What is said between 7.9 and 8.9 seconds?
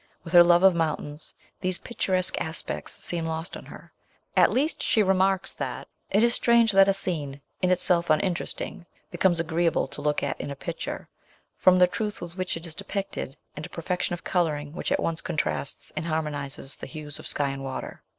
uninteresting,